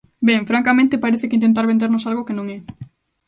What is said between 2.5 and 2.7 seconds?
é.